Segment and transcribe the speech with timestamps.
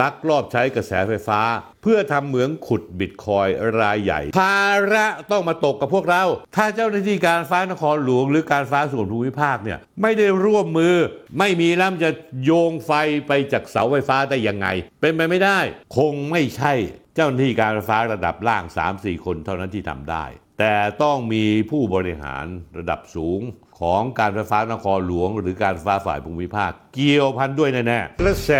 [0.00, 1.40] ลักลอบใช้กระแสไฟฟ้า
[1.82, 3.48] เพื่อทำเหมืองขุดบิตคอย
[3.80, 4.62] รายใหญ่ ภา
[4.92, 6.24] ระต้องมาตกกับพวกเรา
[6.56, 10.94] ถ้าเจ้าหน้าที่การฟ้านครหลวง หรือการฟ้าส่วนภูมิภาคเนี่ยไม่ได้ร่วมมือ
[11.38, 12.10] ไม่มีแล้วจะ
[12.44, 12.92] โยงไฟ
[13.26, 14.66] ไปจากเสาไฟฟ้าได้ยังไง
[15.00, 15.58] เป็นไปไม่ได้
[15.96, 16.72] คงไม่ใช่
[17.14, 18.64] เจ้าหน้าที่การไฟฟ้าระดับล่าง
[18.94, 20.24] 3-4 คนเท่านั้นที่ทำได้
[20.58, 22.44] แต่ต้องมีผู้บริหาร
[22.78, 23.40] ระดับสูง
[23.80, 28.50] ของการไฟฟ้านครหลวง หรือการไฟฟ้าฝ่ายภูมิภาค เกี่ยวพันด้วยแน่ๆกระแส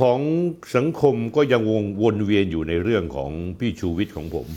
[0.00, 0.20] ของ
[0.76, 4.48] สังคมก็ยังวงวนเวียนอยู่ในเรื่องของพี่ชูวิทย์ของผม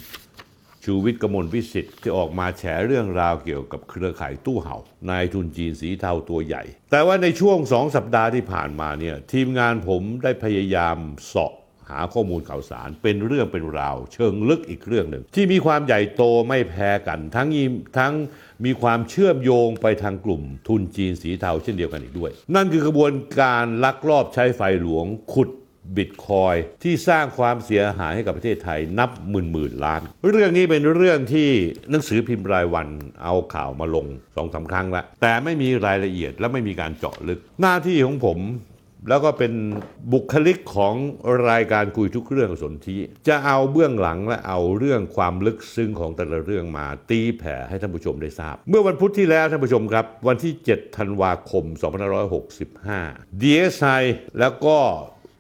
[0.85, 4.77] ชูวิทย์กมลวิสิทธิ์ที่ออกมาแฉเรื่องราวเกี่ยวกับเครือข่ายตู้เห่า
[5.09, 11.53] นายทุนจีนสีเทาตัวใหญ่ แต่ว่าในช่วงสองสัปดาห์ที่ผ่านมาเนี่ยทีมงานผมได้พยายามเสาะ
[11.89, 17.47] หาข้อมูลข่าวสารเป็นเรื่องเป็นราว เชิงลึกอีกเรื่องหนึ่ง ที่มีความใหญ่โตไม่แพ้กัน ทั้ง
[17.97, 18.13] ทั้ง
[18.65, 25.49] มีความเชื่อมโยงไปทางกลุ่มทุนจีนสีเทาเช่นเดียวกันอีกด้วย นั่นคือกระบวนการลักลอบใช้ไฟหลวงขุด
[25.97, 31.49] บิตคอยที่สร้างความเสียหายให้กับประเทศไทยนับหมื่นหมื่นล้าน เรื่องนี้เป็นเรื่องที่
[31.89, 32.87] หนังสือพิมพ์รายวัน
[33.23, 34.05] เอาข่าวมาลง
[34.35, 38.39] สองสาครั้งล้วแต่ไม่มีรายละเอียดและไม่มีการเจาะลึก หน้าที่ของผม
[39.09, 39.53] แล้วก็เป็น
[40.13, 40.95] บุคลิกของ
[41.49, 51.65] รายการคุยทุกเรื่องสนธิจะเอาเบื้องหลังและเอาเรื่องความลึกซึ้งของแต่ละเรื่องมาตีแผ่ให้ท่านผู้ชมได้ทราบ เมื่อวันพุธที่แล้วท่านผู้ชมครับ วันที่ 7 ธันวาคม
[52.53, 54.03] 2565 DSI
[54.39, 54.77] แล้วก็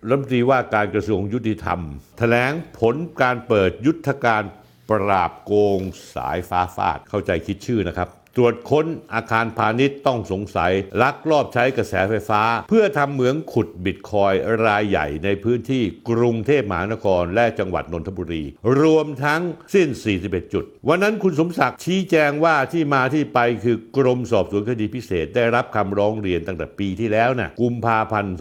[0.07, 1.79] รัฐมนตรีว่าการกระทรวงยุติธรรม
[2.17, 4.43] แถลงผลการเปิดยุทธการ
[4.89, 5.79] ปราบโกง
[6.15, 14.33] สายฟ้าฟาดเข้าใจคิดชื่อนะครับ ตรวจค้นอาคารพาณิชย์ต้องสงสัย ลักลอบใช้กระแสไฟฟ้า เพื่อทำเหมืองขุดบิตคอย
[14.65, 18.43] รายใหญ่ในพื้นที่กรุงเทพมหานครและจังหวัดนนทบุรี
[18.81, 19.41] รวมทั้ง
[19.73, 19.89] สิ้น
[20.21, 28.35] 41 จุด วันนั้นคุณสมศักดิ์ชี้แจงว่าที่มาที่ไปคือกรมสอบสวนคดีพิเศษได้รับคำร้องเรียนตั้งแต่ปีที่แล้วนะกุมภาพันธ์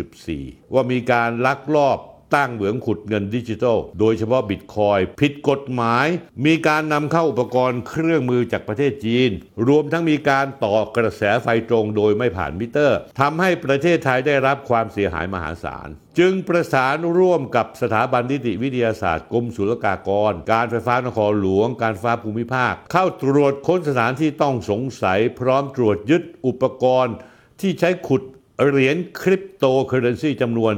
[0.00, 1.98] 2564 ว่ามีการลักลอบ
[2.34, 6.06] ตั้งเหมืองขุดเงินดิจิทัล โดยเฉพาะบิตคอยน์ผิดกฎหมาย
[6.46, 9.30] มีการนำเข้าอุปกรณ์เครื่องมือจากประเทศจีน
[9.68, 27.14] รวมทั้งมีการต่อกระแสไฟตรงโดยไม่ผ่านมิเตอร์ทำให้ประเทศไทยได้รับความเสียหายมหาศาลจึงประสานร่วมกับสถาบันนิติวิทยาศาสตร์กรมศุลกากร การไฟฟ้านครหลวง การไฟฟ้าภูมิภาค เข้าตรวจค้นสถานที่ต้องสงสัย พร้อมตรวจยึดอุปกรณ์
[27.60, 28.22] ที่ใช้ขุด
[28.64, 30.74] เหรียญคริปโตเคอเรนซีจำนวน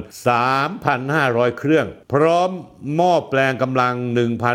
[0.77, 2.50] 3,500 เครื่อง พร้อม
[2.94, 3.94] หม้อแปลงกำลัง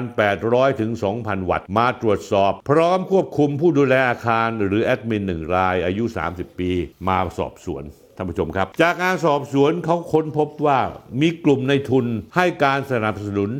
[0.09, 6.71] 1,800 ถึง 2,000 วัตต์ มาตรวจสอบ พร้อมควบคุมผู้ดูแลอาคารหรือแอดมินหนึ่งรายอายุ 30 ปี
[7.07, 7.83] มาสอบสวน
[8.15, 10.79] ท่านผู้ชมครับ จากการสอบสวนเขาค้นพบว่า
[11.21, 13.51] มีกลุ่มในทุนให้การสนับสนุน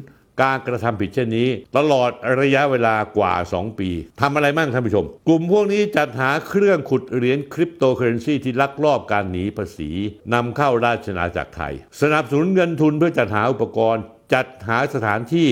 [0.42, 3.90] การกระทำผิดเช่นนี้ ตลอดระยะเวลากว่า 2 ปี
[4.22, 9.92] ทำอะไรบ้างท่านผู้ชม กลุ่มพวกนี้จัดหาเครื่องขุดเหรียญคริปโตเคอเรนซีที่ลักลอบการหนีภาษี
[10.34, 15.50] นำเข้าราชอาณาจักรไทย สนับสนุนเงินทุนเพื่อจัดหาอุปกรณ์ จัดหาสถานที่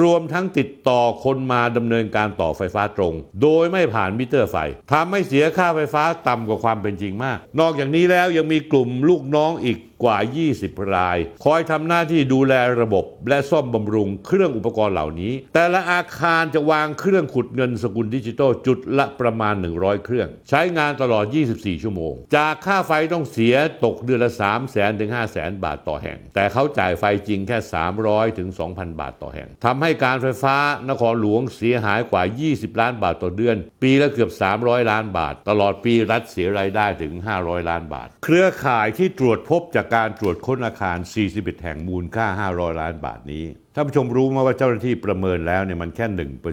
[0.00, 4.56] รวมทั้งติดต่อคนมาดำเนินการต่อไฟฟ้าตรง โดยไม่ผ่านมิเตอร์ไฟ
[4.92, 10.18] ทำให้เสียค่าไฟฟ้าต่ำกว่าความเป็นจริงมาก นอกจากนี้แล้วยังมีกลุ่มลูกน้องอีกกว่า
[10.54, 21.24] 20 ราย คอยทำหน้าที่ดูแลระบบ และซ่อมบำรุงเครื่องอุปกรณ์เหล่านี้ แต่ละอาคารจะวางเครื่องขุดเงินสกุลดิจิตอลจุดละประมาณ 100 เครื่อง ใช้งานตลอด
[21.54, 25.64] 24 ชั่วโมง จากค่าไฟต้องเสียตกเดือนละ 3 0 0 0 0 0 ถึง5 0 0 0 0 0
[25.64, 27.58] บาทต่อแห่ง แต่เขาจ่ายไฟจริงแค่
[27.98, 30.56] 300 ถึง 2,000 บาทต่อแห่งทำให้การไฟฟ้า
[30.90, 34.30] นครหลวงเสียหายกว่า 20 ล้านบาทต่อเดือน ปีละเกือบ
[34.60, 40.98] 300 ล้านบาท ตลอดปีรัฐเสียรายได้ถึง 500 ล้านบาท เครือข่ายที่ตรวจพบจากการตรวจค้นอาคาร
[41.30, 46.06] 41 แห่งมูลค่า 500 ล้านบาทนี้ ท่านผู้ชมรู้ไหมาว่าเจ้าหน้าที่ประเมินแล้วเนี่ยมันแค่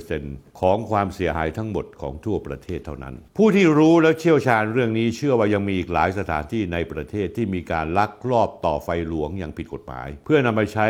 [0.07, 10.87] 1%ของความเสียหายทั้งหมดของทั่วประเทศเท่านั้น ผู้ที่รู้แล้วเชี่ยวชาญเรื่องนี้เชื่อว่ายังมีอีกหลายสถานที่ในประเทศที่มีการลักลอบต่อไฟหลวงอย่างผิดกฎหมาย เพื่อนำไปใช้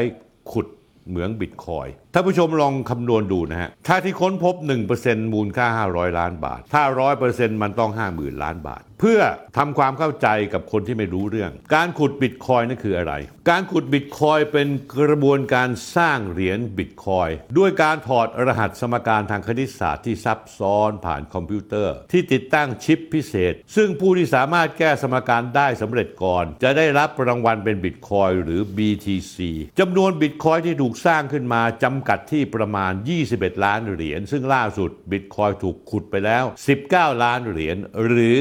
[0.52, 0.68] ขุด
[1.08, 4.56] เหมืองบิตคอย ท่านผู้ชมลองคำนวณดูนะฮะ ถ้าที่ค้นพบ
[4.94, 6.84] 1%มูลค่า 500 ล้านบาท ถ้า
[7.24, 9.22] 100%มันต้อง 50,000 ล้านบาท เพื่อ
[9.58, 13.14] ทำความเข้าใจกับคนที่ไม่รู้เรื่อง การขุดบิตคอยนั่นคืออะไร
[13.50, 14.68] การขุดบิตคอยเป็น
[15.00, 29.38] กระบวนการสร้างเหรียญบิตคอยด้วยการถอดรหัสสมการทางคณิตศาสตร์ที่ซับซ้อนผ่านคอมพิวเตอร์ ที่ติดตั้งชิปพิเศษ ซึ่งผู้ที่สามารถแก้สมการได้สำเร็จก่อน จะได้รับรางวัลเป็นบิตคอยหรือ BTC
[29.80, 32.92] จำนวนบิตคอยที่ถูกสร้างขึ้นมาจำำกัดที่ประมาณ
[33.28, 36.44] 21 ล้านเหรียญ ซึ่งล่าสุดบิตคอยถูกขุดไปแล้ว
[36.84, 38.38] 19 ล้านเหรียญ หรือ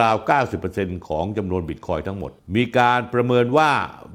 [0.00, 0.30] ราวๆ
[0.62, 3.70] 90%ของจำนวนบิตคอยทั้งหมด มีการประเมินว่า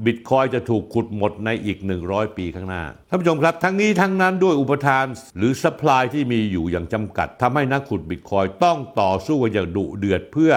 [0.06, 5.06] บิตคอยจะถูกขุดหมดในอีก 100 ปีข้างหน้า ท่านผู้ชมครับ ทั้งนี้ทั้งนั้นด้วยอุปทาน
[5.38, 10.52] หรือ supply ที่มีอยู่อย่างจำกัดทำให้นักขุดบิตคอยต้องต่อสู้กันอย่างดุเดือดเพื่อ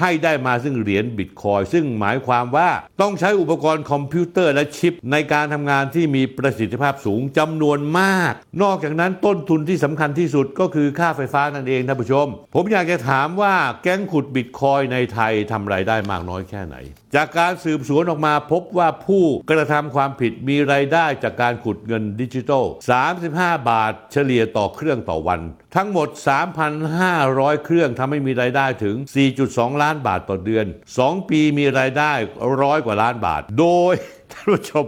[0.00, 2.68] ให้ได้มาซึ่งเหรียญบิตคอยซึ่งหมายความว่า
[3.00, 8.32] ต้องใช้อุปกรณ์คอมพิวเตอร์และชิป ในการทำงานที่มีประสิทธิภาพสูงจำนวนมาก
[8.62, 16.76] นอกจากนั้นต้นทุนที่สำคัญที่สุดก็คือค่าไฟฟ้านั่นเองท่านผู้ชม ผมอยากจะถามว่าแก๊งขุดบิตคอยในไทยทำไรายได้มากน้อยแค่ไหน
[17.16, 22.64] จากการสืบสวนออกมาพบว่าผู้กระทำความผิดมีรายได้จากการขุดเงินดิจิทัล
[23.16, 25.40] 35 บาทเฉลี่ยต่อเครื่องต่อวัน
[25.76, 26.08] ทั้งหมด
[26.86, 28.96] 3,500 เครื่องทำให้มีรายได้ถึง
[29.38, 30.66] 4.2 ล้านบาทต่อเดือน
[31.00, 32.12] 2 ปีมีรายได้
[32.62, 33.94] ร้อยกว่าล้านบาท โดย
[34.32, 34.84] ท่านผู้ชม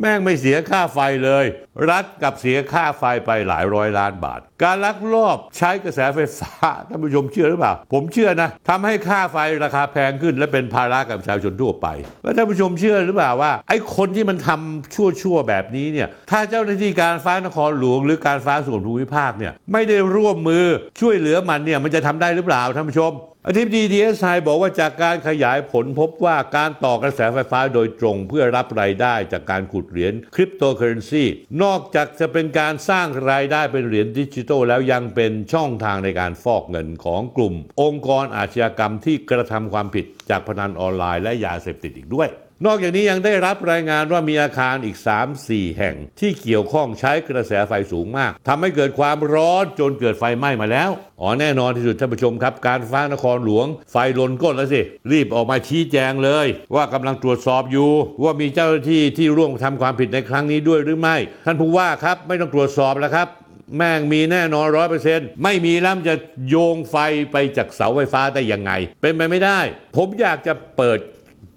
[0.00, 1.44] แม่งไม่เสียค่าไฟเลย
[1.90, 6.52] รัฐกับเสียค่าไฟไปหลายร้อยล้านบาทการลักลอบใช้กระแสไฟฟ้า
[6.88, 11.86] ท่านผู้ชมเชื่อหรือเปล่า ผมเชื่อนะทำให้ค่าไฟราคาแพงขึ้น และเป็นภาระกับประชาชนทั่วไป
[12.22, 20.66] แล้วท่านผู้ชมเชื่อหรือเปล่าว่าไอ้คนที่มันทำชั่วๆแบบนี้เนี่ยถ้าเจ้าหน้าที่การไฟฟ้านครหลวง หรือการไฟฟ้าส่วนภูมิภาคเนี่ยไม่ได้ร่วมมือ
[21.00, 23.14] ช่วยเหลือมันเนี่ยมันจะทำได้หรือเปล่าท่านผู้ชม
[23.48, 31.24] อธิบดีดีเอสไบอกว่าจากการขยายผลพบว่าการต่อกระแสไฟฟ้าโดยตรงเพื่อรับรายได้จากการขุดเหรียญคริปโตเคอเรนซี
[31.62, 42.30] นอกจากจะเป็นการสร้างรายได้เป็นเหรียญดิจิทัลแล้วยังเป็นช่องทางในการฟอกเงินของกลุ่ม องค์กรอาชญากรรมที่กระทำความผิดจากพนันออนไลน์และยาเสพติดอีกด้วย
[42.66, 44.96] นอกจากนี้ยังได้รับรายงานว่ามีอาคารอีก
[45.36, 50.90] 3-4 แห่ง ที่เกี่ยวข้องใช้กระแสไฟสูงมากทำให้เกิดความร้อนจนเกิดไฟไหม้มาแล้ว
[51.20, 54.80] อ๋อแน่นอนที่สุดท่านผู้ชมครับ การฟ้านครหลวง ไฟลนก้นแล้วสิ
[55.12, 57.90] รีบออกมาชี้แจงเลย ว่ากำลังตรวจสอบอยู่
[58.22, 61.16] ว่ามีเจ้าหน้าที่ที่ร่วมทำความผิดในครั้งนี้ด้วยหรือไม่
[61.46, 63.28] ท่านผู้ว่าครับไม่ต้องตรวจสอบแล้วครับ
[63.76, 66.14] แม่งมีแน่นอนร้อยเปอร์เซ็นต์ไม่มีแล้วจะ
[66.48, 66.96] โยงไฟ
[67.32, 69.60] ไปจากเสาไฟฟ้าได้ยังไง เป็นไปไม่ได้
[69.96, 70.98] ผมอยากจะเปิด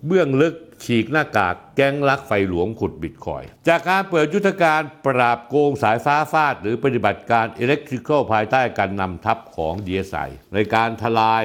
[0.06, 11.44] เบื้องลึกฉีกหน้ากากแก๊งลักไฟหลวงขุดบิตคอย จากการเปิดยุทธการปราบโกงสายฟ้าฟาด หรือปฏิบัติการอิเล็กทริคอลภายใต้การนำทัพของ DSI ในการทลาย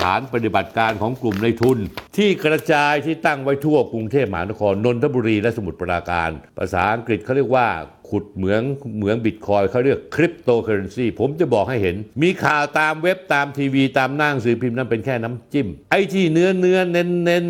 [0.00, 1.78] ฐานปฏิบัติการของกลุ่มในทุน
[2.16, 7.66] ที่กระจายที่ตั้งไว้ทั่วกรุงเทพมหานครนนทบุรีและสมุทรปราการ ภาษาอังกฤษเขาเรียกว่า
[8.10, 8.62] ขุดเหมือง
[8.96, 17.44] เหมืองบิตคอยเขาเรียกคริปโตเคอเรนซีผมจะบอกให้เห็น มีข่าวตามเว็บตามทีวีตามหน้างสื่อพิมพ์นั้นเป็นแค่น้ำจิ้ม ไอ้ที่เนื้อเนื้อเน้นเน้น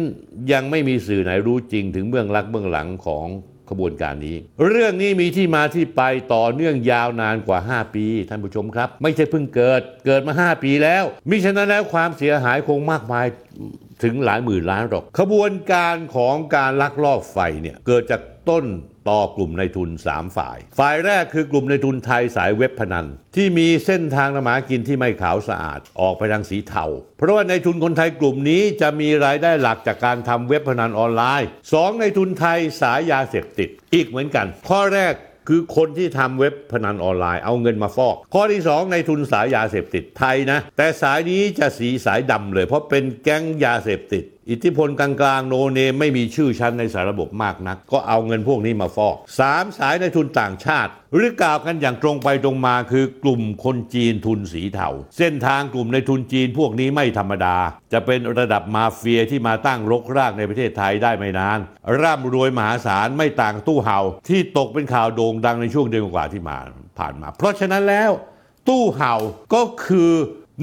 [0.53, 3.29] ยังไม่มีสื่อไหนรู้จริงถึงเบื้องลักเบื้องหลังของ
[3.71, 4.37] ขบวนการนี้
[4.69, 6.03] เรื่องนี้มีที่มาที่ไป
[6.35, 13.27] ต่อเนื่องยาวนานกว่า 5 ปี ท่านผู้ชมครับ ไม่ใช่เพิ่งเกิดเกิดมา 5 ปีแล้วมิฉะนั้นแล้วความเสียหายคงมากมาย
[14.03, 18.21] ถึงหลายหมื่นล้านหรอก ขบวนการของการลักลอบไฟเนี่ยเกิดจาก
[18.51, 18.65] ต้น
[19.09, 23.07] ต่อกลุ่มในทุน 3 ฝ่าย ฝ่ายแรกคือกลุ่มในทุนไทยสายเว็บพนัน
[23.37, 26.85] ที่มีเส้นทางละหมากินที่ไม่ขาวสะอาดออกไปทางสีเทา
[27.19, 35.15] เพราะว่าในทุนคนไทยกลุ่มนี้จะมีรายได้หลักจากการทำเว็บพนันออนไลน์ 2 ในทุนไทยสายยาเสพติด อีกเหมือนกัน ข้อแรก
[35.49, 49.17] คือคนที่ทำเว็บพนันออนไลน์เอาเงินมาฟอก ข้อที่ 2 ในทุนสายยาเสพติดไทยนะ แต่สายนี้จะสีสายดำเลย เพราะเป็นแก๊งยาเสพติดอิทธิพลกลางๆโนเนมไม่มีชื่อชั้นในสารระบบมากนัก ก็เอาเงินพวกนี้มาฟอก
[49.47, 54.89] 3 สายในทุนต่างชาติ หรือกล่าวกันอย่างตรงไปตรงมาคือกลุ่มคนจีนทุนสีเทา
[55.19, 57.57] เส้นทางกลุ่มในทุนจีนพวกนี้ไม่ธรรมดา
[57.93, 61.59] จะเป็นระดับมาเฟียที่มาตั้งรกรากในประเทศไทยได้ไม่นาน
[62.01, 66.57] ร่ำรวยมหาศาลไม่ต่างตู้เห่า ที่ตกเป็นข่าวโด่งดังในช่วงเดือนกว่าที่มา
[66.99, 68.11] ผ่านมา เพราะฉะนั้นแล้ว
[68.69, 69.15] ตู้เห่า
[69.55, 70.13] ก็คือ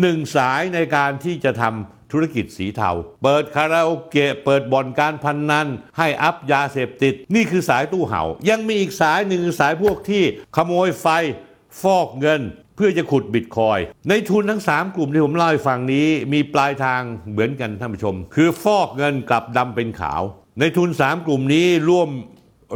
[0.01, 2.91] หนึ่งสายในการที่จะทำ ธุรกิจสีเทา
[3.23, 5.67] เปิดคาราโอเกะเปิดบ่อนการพนนัน
[5.97, 10.23] ให้อัพยาเสพติด นี่คือสายตู้เห่า ยังมีอีกสายหนึ่งสายพวกที่
[10.55, 11.05] ขโมยไฟ
[11.81, 12.41] ฟอกเงิน
[12.75, 20.21] เพื่อจะขุดบิตคอย ในทุนทั้ง 3 กลุ่มที่ผมเล่าให้ฟังนี้ มีปลายทางเหมือนกันท่านผู้ชม คือฟอกเงินกลับดำเป็นขาว
[20.59, 22.09] ในทุน 3 กลุ่มนี้ร่วม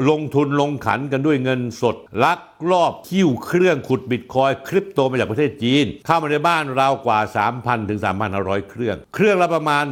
[0.09, 2.39] ลงทุนลงขันกันด้วยเงินสด ลัก
[2.71, 7.19] ลอบคิ้วเครื่องขุดบิตคอยคริปโตมาจากประเทศจีน เข้ามาในบ้านเรากว่า
[7.55, 7.99] 3,000 ถึง
[8.35, 9.83] 3,500 เครื่อง เครื่องละประมาณ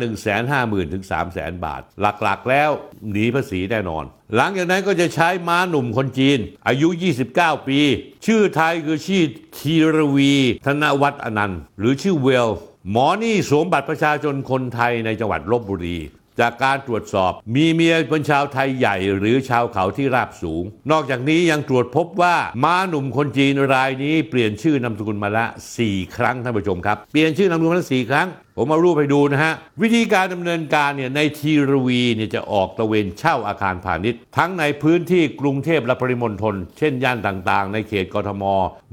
[0.41, 1.03] 150,000 ถึง
[1.33, 2.69] 300,000 บาท หลักๆ แล้ว
[3.11, 4.03] หนีภาษีแน่นอน
[4.35, 6.87] หลังจากนั้นก็จะใช้ม้าหนุ่มคนจีน อายุ
[7.29, 7.79] 29 ปี
[8.25, 9.23] ชื่อไทยคือชื่อ
[9.57, 10.33] ธีรวี
[10.65, 12.49] ธนวัฒน์อนันต์ หรือชื่อเวล
[12.91, 15.97] หมอนี่สวมบัตรประชาชนคนไทยในจังหวัดลบบุรี
[16.39, 25.45] จากการตรวจสอบ มีเมียเป็นชาวไทยใหญ่หรือชาวเขาที่ราบสูง นอกจากนี้ยังตรวจพบว่าม้าหนุ่มคนจีนรายนี้เปลี่ยนชื่อนามสกุลมาแล้ว
[25.81, 28.27] 4 ครั้งท่านผู้ชมครับ เปลี่ยนชื่อนามสกุลมาแล้ว4ครั้ง
[28.57, 38.43] ผมมารูปให้ดูนะฮะ วิธีการดำเนินการเนี่ยในทีรวีเนี่ยจะออกตระเวนเช่าอาคารพาณิชย์ ทั้งในพื้นที่กรุงเทพและปริมณฑลเช่นย่านต่างๆ ในเขตกทม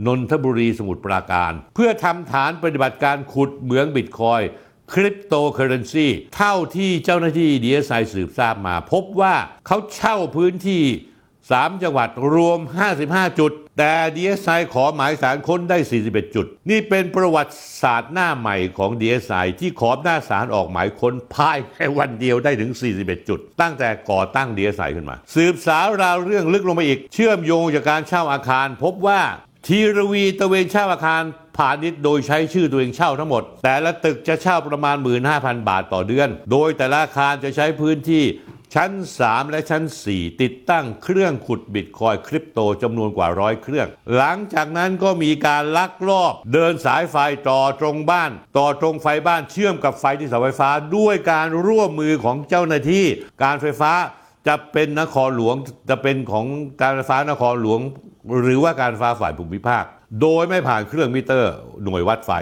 [0.07, 4.43] นนทบุรีสมุทรปราการ เพื่อทำฐานปฏิบัติการขุดเหมืองบิตคอย
[4.93, 9.35] คริปโตเคอเรนซีเท่าที่เจ้าหน้าที่ดีเอสไอสืบทราบมา พบว่า
[9.67, 10.85] เขาเช่าพื้นที่
[11.33, 12.61] 3 จังหวัดรวม
[12.99, 25.17] 55 จุด แต่ DSI ขอหมายสารค้นได้ 41 จุด นี่เป็นประวัติศาสตร์หน้าใหม่ของ DSI ที่ขอหน้าสารออกหมายค้นภายในวันเดียวได้ถึง 41 จุด ตั้งแต่ก่อตั้ง DSI ขึ้นมา
[25.35, 29.23] สืบสาวราวเรื่องลึกลงไปอีก เชื่อมโยงจากการเช่าอาคาร พบว่า
[29.67, 31.23] ทีรวีตะเวนเช่าอาคาร
[31.57, 34.97] พาณิชย์โดยใช้ชื่อตัวเองเช่าทั้งหมด แต่ละตึกจะเช่าประมาณ
[35.33, 38.25] 15,000 บาทต่อเดือน โดยแต่ละอาคารจะใช้พื้นที่
[38.75, 38.91] ชั้น
[39.23, 39.83] 3 และชั้น
[40.13, 47.17] 4 ติดตั้งเครื่องขุดบิตคอยคริปโตจำนวนกว่าร้อยเครื่อง หลังจากนั้นก็มีการลักลอบ เดินสายไฟ
[47.49, 53.05] ต่อตรงบ้าน ต่อตรงไฟบ้านเชื่อมกับไฟที่เสาไฟฟ้า ด้วยการร่วมมือของเจ้าหน้าที่
[53.45, 53.93] การไฟฟ้า
[54.49, 55.55] จะเป็นนครหลวง
[55.91, 56.47] จะเป็นของ
[56.83, 57.81] การไฟฟ้านครหลวง
[58.43, 59.85] หรือว่าการไฟฟ้าฝ่ายภูมิภาค
[60.21, 62.33] โดยไม่ผ่านเครื่องมิเตอร์หน่วยวัดไฟ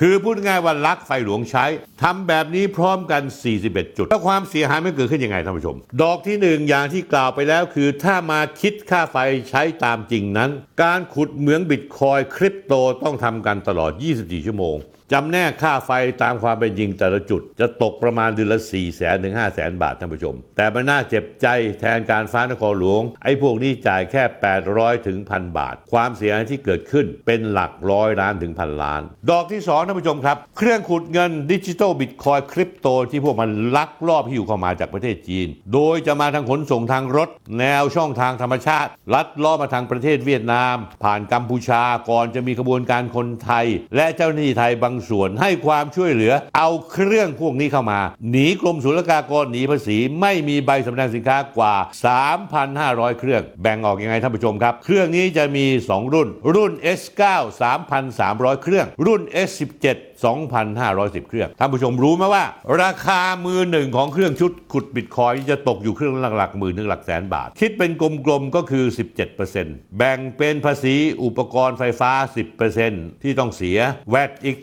[0.00, 1.64] คือพูดง่ายว่าลักไฟหลวงใช้
[2.02, 3.22] ทำแบบนี้พร้อมกัน
[3.60, 9.16] 41 จุด แล้วความเสียหายมันเกิดขึ้นยังไงท่านผู้ชม ดอกที่หนึ่งอย่างที่กล่าวไปแล้วคือ ถ้ามาคิดค่าไฟ
[9.50, 10.50] ใช้ตามจริงนั้น
[10.82, 12.72] การขุดเหมืองบิตคอยคริปโต
[13.02, 14.76] ต้องทำกันตลอด 24 ชั่วโมง
[15.14, 15.90] จำแนกค่าไฟ
[16.22, 21.46] ตามความเป็นจริงแต่ละจุด จะตกประมาณเดือนละ4 0 0แสนถึง5 0 0แสนบาทท่านผู้ชม แต่มันน่าเจ็บใจ
[21.80, 24.22] แทนการฟ้านครหลวง ไอ้พวกนี้จ่ายแค่
[24.64, 51.74] 800ถึงพันบาท ความเสียหายที่เกิดขึ้นเป็นหลักร้อยล้านถึงพันล้าน ดอกที่2ท่านผู้ชมครับ เครื่องขุดเงินดิจิตอลบิตคอยคริปโตที่พวกมันลักลอบหิ้วเข้ามาจากประเทศจีน โดยจะมาทางขนส่งทางรถ แนวช่องทางธรรมชาติ ลัดล้อมาทางประเทศเวียดนาม ผ่านกัมพูชาก่อนจะมีขบวนการคนไทย และเจ้าหน้าที่ไทยบางส่วนให้ความช่วยเหลือ เอาเครื่องพวกนี้เข้ามา หนีกรมศุลกากรหนีภาษี ไม่มีใบสำแดงสินค้ากว่า
[52.46, 57.22] 3,500 เครื่องแบ่งออกยังไงท่านผู้ชมครับ เครื่องนี้จะมี 2 รุ่น รุ่น S9
[57.92, 59.86] 3,300 เครื่อง รุ่น S17
[60.20, 62.44] 2,510 เครื่อง ท่านผู้ชมรู้ไหมว่า
[62.82, 67.90] ราคามือหนึ่งของเครื่องชุดขุดบิตคอยจะตกอยู่เครื่องหลักหมื่นถึงหลักแสนบาท คิดเป็น
[68.26, 68.84] กลมๆก็คือ
[69.40, 72.12] 17%แบ่งเป็นภาษีอุปกรณ์ไฟฟ้า
[72.68, 73.78] 10%ที่ต้องเสีย
[74.10, 74.58] แวดอีก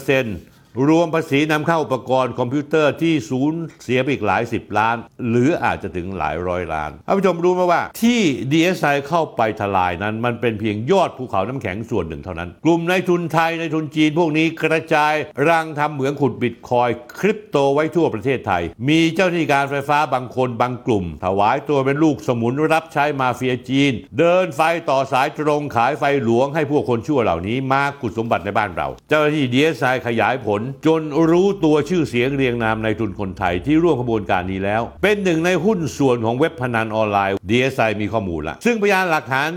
[0.00, 0.49] 7%
[0.88, 4.96] รวมภาษีนำเข้าอุปกรณ์คอมพิวเตอร์ที่ศูนย์เสียไปอีกหลายสิบล้าน
[5.28, 8.20] หรืออาจจะถึงหลายร้อยล้านท่านผู้ชมรู้ไหมว่าที่
[8.52, 15.14] DSI เข้าไปทลายนั้น มันเป็นเพียงยอดภูเขาน้ำแข็งส่วนหนึ่งเท่านั้น กลุ่มนายทุนไทยนายทุนจีนพวกนี้กระจาย
[15.48, 24.60] รังทำเหมืองขุดบิตคอยคริปโตไว้ทั่วประเทศไทย มีเจ้าหน้าที่การไฟฟ้าบางคนบางกลุ่ม ถวายตัวเป็นลูกสมุนรับใช้มาเฟียจีน เดินไฟ
[24.90, 39.50] ต่อสายตรงขายไฟหลวงให้พวกคนชั่วเหล่านี้มากุดสมบัติในบ้านเรา เจ้าหน้าที่ DSI ขยายผลจนรู้ตัวชื่อเสียงเรียงนามในทุนคนไทยที่ร่วมขบวนการนี้แล้ว เป็นหนึ่งในหุ้นส่วนของเว็บพนันออนไลน์ DSI มีข้อมูลละซึ่งพยานหลักฐาน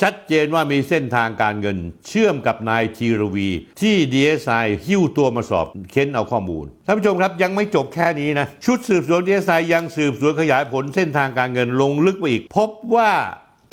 [0.00, 3.48] ชัดเจนว่ามีเส้นทางการเงิน เชื่อมกับนายทีรวี
[3.80, 13.10] ที่ DSI หิ้วตัวมาสอบเค้นเอาข้อมูลท่านผู้ชมครับยังไม่จบแค่นี้นะ ชุดสืบสวน DSI ยังสืบสวนขยายผลเส้นทางการเงินลงลึกไปอีก พบว่า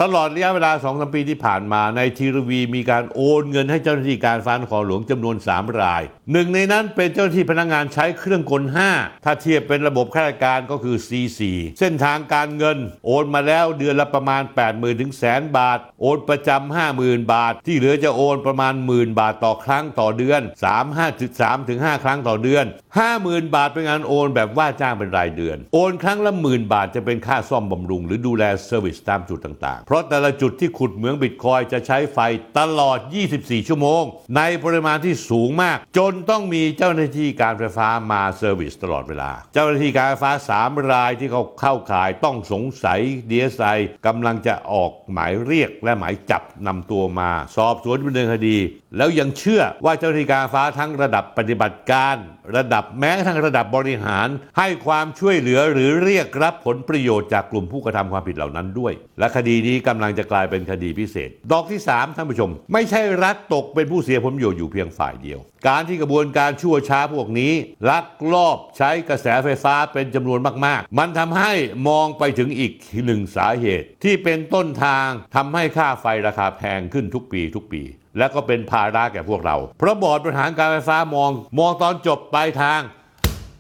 [0.04, 8.64] ตลอดระยะเวลา2อสปีที่ผ่านมาในทีรวีมีการโอนเงินให้เจ้าหน้าที่การฟ้านครหลวงจำนวน 3 ราย หนึ่งในนั้นเป็นเจ้าหน้าที่พนักงานใช้เครื่องกล
[8.96, 11.40] 5 ถ้าเทียบเป็นระบบข้าราชการก็คือ C4
[11.80, 22.66] เส้นทางการเงิน โอนมาแล้วเดือนละประมาณ 80,000ถึงแสนบาท โอนประจำ50,000 บาท ที่เหลือจะโอนประมาณหมื่นบาทต่อครั้งต่อเดือน 3 5 3ถึง5ครั้งต่อเดือน
[23.10, 32.20] 50,000 บาทเป็นงานโอนแบบว่าจ้างเป็นรายเดือน โอนครั้งละหมื่นบาทจะเป็นค่าซ่อมบำรุง หรือดูแล service ตามจุดต่างๆเพราะแต่ละจุดที่ขุดเหมืองบิตคอยจะใช้ไฟ
[32.60, 33.00] ตลอด
[33.34, 34.04] 24 ชั่วโมง
[34.38, 48.58] ในปริมาณที่สูงมาก จนต้องมีเจ้าหน้าที่การไฟฟ้ามาเซอร์วิสตลอดเวลา เจ้าหน้าที่การไฟฟ้า 3 รายที่เขาเข้าข่ายต้องสงสัย DSI กำลังจะออกหมายเรียกและหมายจับนำตัวมา สอบสวนดำเนินคดี
[48.98, 52.16] แล้วยังเชื่อว่าเจ้าหน้าที่การไฟฟ้าทั้งระดับปฏิบัติการ
[52.58, 54.28] ระดับแม้ทั่งระดับบริหาร
[54.58, 67.54] ให้ความช่วยเหลือหรือเรียกรับผลประโยชน์จากกลุ่มผู้กระทำความผิดเหล่านั้นด้วย และคดีนี้กำลังจะกลายเป็นคดีพิเศษ ดอกที่ 3 ท่านผู้ชม ไม่ใช่รัฐตกเป็นผู้เสียผลประโยชน์อยู่เพียงฝ่ายเดียว การที่กระบวนการชั่วช้าพวกนี้
[67.90, 71.54] ลักลอบใช้กระแสไฟฟ้าเป็นจำนวนมาก ๆ มันทำให้
[71.88, 72.72] มองไปถึงอีก
[73.06, 77.84] หนึ่งสาเหตุ ที่เป็นต้นทางทำให้ค่าไฟราคาแพงขึ้นทุกปีทุกปี
[78.18, 82.82] และก็เป็นภาระแก่พวกเรา เพราะบอร์ดบริหารการไฟฟ้ามอง มองตอนจบปลายทาง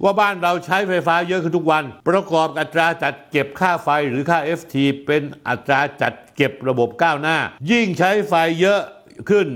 [0.03, 4.75] ว่าบ้านเราใช้ไฟฟ้าเยอะขึ้นทุกวัน ประกอบอัตราจัดเก็บค่าไฟหรือค่า FT
[5.05, 7.37] เป็นอัตราจัดเก็บระบบก้าวหน้า
[7.71, 8.81] ยิ่งใช้ไฟเยอะ
[9.29, 9.47] ขึ้น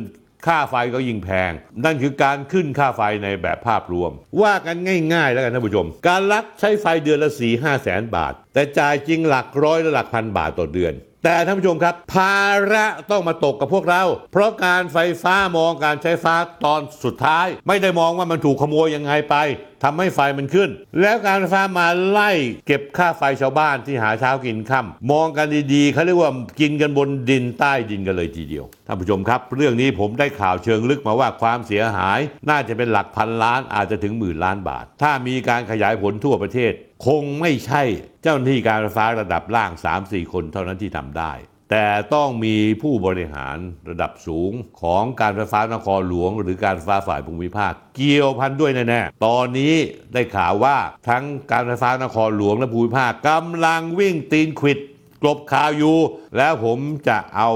[0.47, 1.51] ค่าไฟก็ยิ่งแพง
[1.85, 4.77] นั่นคือการขึ้นค่าไฟในแบบภาพรวม ว่ากัน
[5.13, 10.95] ง่าย ๆ แล้วกันท่านผู้ชม การลักใช้ไฟเดือนละ4 5แสนบาท แต่จ่ายจริงหลักร้อยและหลักพันบาทต่อเดือน
[11.25, 16.35] แต่ท่านผู้ชมครับ ภาระต้องมาตกกับพวกเรา เพราะการไฟฟ้ามองการใช้ฟ้า
[16.65, 19.35] ตอนสุดท้าย ไม่ได้มองว่ามันถูกขโมยยังไงไป
[19.83, 20.69] ทำให้ไฟมันขึ้น
[21.01, 22.31] แล้วการไฟฟ้ามาไล่
[22.67, 36.71] เก็บค่าไฟชาวบ้านที่หาเช้ากินค่ำมองกันดีๆเขาเรียกว่ากินกันบนดินใต้ดินกันเลยทีเดียวท่านผู้ชมครับ เรื่องนี้ผมได้ข่าวเชิงลึกมาว่าความเสียหาย น่าจะเป็นหลักพันล้านอาจจะถึงหมื่นล้านบาท ถ้ามีการขยายผลทั่วประเทศ
[37.07, 37.83] คงไม่ใช่
[38.23, 39.71] เจ้าหน้าที่การไฟฟ้าระดับล่าง
[40.01, 41.33] 3-4 คนเท่านั้นที่ทำได้
[41.75, 43.57] แต่ต้องมีผู้บริหาร
[43.89, 44.51] ระดับสูง
[44.81, 49.75] ของการไฟฟ้านครหลวง หรือการไฟฟ้าฝ่ายภูมิภาค เกี่ยวพันด้วยแน่ๆ ตอนนี้
[50.13, 50.77] ได้ข่าวว่า
[51.09, 54.79] ทั้งการไฟฟ้านครหลวงและภูมิภาคกำลังวิ่งตีนขิด
[55.21, 55.97] กลบข่าวอยู่
[56.37, 57.49] แล้วผมจะเอา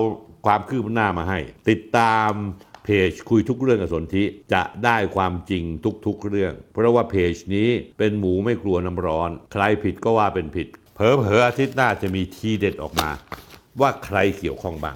[0.45, 2.31] ความคืบหน้ามาให้ ติดตาม
[2.83, 5.63] เพจคุยทุกเรื่องกับสนธิจะได้ความจริง
[6.05, 11.05] ทุกๆเรื่อง เพราะว่าเพจนี้เป็นหมูไม่กลัวน้ำร้อน ใครผิดก็ว่าเป็นผิด เผล
[11.35, 13.09] อๆอาทิตย์หน้าจะมีทีเด็ดออกมา
[13.81, 14.95] ว่าใครเกี่ยวข้องบ้าง